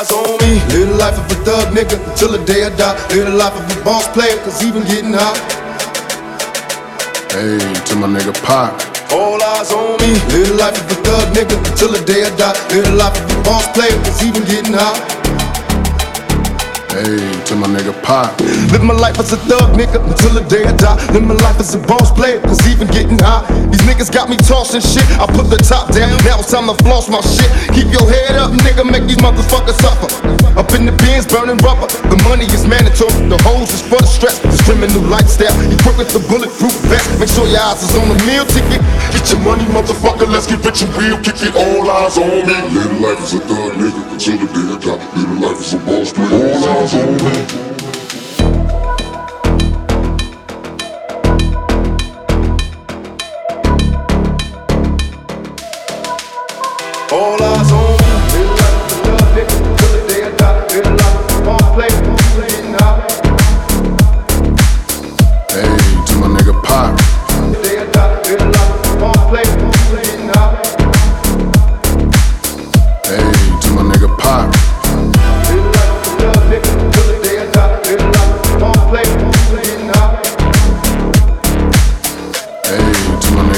[0.00, 0.08] Live
[0.72, 2.96] the life of a thug nigga until the day I die.
[3.12, 5.36] Live the life of a boss player, cause even getting high.
[7.36, 8.72] Hey, to my nigga Pac.
[9.12, 10.16] All eyes on me.
[10.32, 12.56] Live the life of a thug nigga until the day I die.
[12.72, 14.96] Live the life of a boss player, cause even getting high.
[16.90, 18.34] Hey, to my nigga Pac.
[18.72, 20.96] Live my life as a thug nigga until the day I die.
[21.12, 23.44] Live my life as a boss player, cause even getting high.
[23.70, 25.04] These niggas got me tossing shit.
[25.20, 27.52] I put the top down, now it's time to floss my shit.
[27.76, 28.50] Keep your head up,
[29.10, 30.06] these motherfuckers suffer.
[30.54, 31.90] Up in the Benz, burning rubber.
[32.06, 34.38] The money is mandatory, the hoes is for the stress.
[34.38, 37.10] This criminal lifestyle, equipped with the bulletproof vest.
[37.18, 38.78] Make sure your eyes is on the meal ticket.
[39.10, 41.18] Get your money, motherfucker, let's get rich and real.
[41.18, 42.54] Kick it, all eyes on me.
[42.70, 45.02] Little life is a thug nigga until the day I die.
[45.18, 46.30] Live life as a boss player.
[46.30, 47.34] All eyes on me.
[57.10, 57.79] All eyes on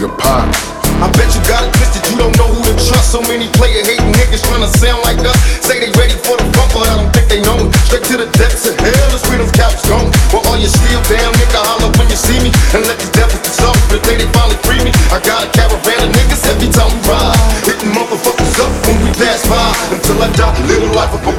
[0.00, 0.48] nigga Pac.
[1.00, 3.12] I bet you got it twisted, you don't know who to trust.
[3.12, 5.36] So many player hating niggas trying to sound like us.
[5.64, 7.72] Say they ready for the bump, but I don't think they know it.
[7.88, 10.12] Straight to the depths of hell, this freedom's couch gone.
[10.28, 12.52] But all you still down, nigga, holler when you see me.
[12.76, 14.92] And let these devils dissolve the day they finally free me.
[15.08, 17.40] I got a caravan of niggas every time we ride.
[17.64, 19.72] Hitting motherfuckers up when we pass by.
[19.96, 21.32] Until I die, live a life of a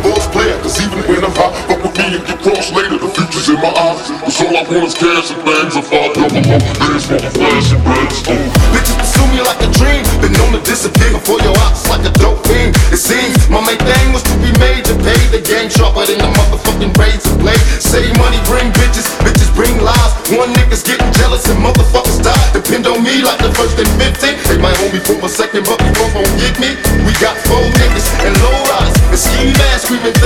[3.61, 4.09] my eyes.
[4.25, 5.73] Cause all I want is cash and things.
[5.77, 8.17] If I double up, dance for the flash and bangs.
[8.25, 8.73] Oh.
[8.73, 10.01] Bitches pursue me like a dream.
[10.19, 12.73] Been known to disappear before your eyes like a dope fiend.
[12.89, 16.17] It seems my main thing was to be made to pay the game sharper than
[16.17, 17.61] the motherfucking razor blade.
[17.77, 19.05] Save money, bring bitches.
[19.21, 20.11] Bitches bring lies.
[20.33, 22.41] One nigga's getting jealous and motherfuckers die.
[22.57, 24.41] Depend on me like the first and 15.
[24.49, 26.73] They might hold me for a second, but you won't get me.
[27.05, 28.95] We got four niggas and low rise.
[29.13, 30.17] And ski mask screaming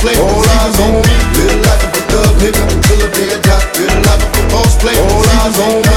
[0.00, 0.16] play.
[0.16, 1.16] All eyes on me.
[1.36, 2.64] Live life of a thug nigga.
[2.82, 3.64] Till the day I die.
[3.78, 5.00] Live life of a boss player.
[5.00, 5.89] All eyes on me.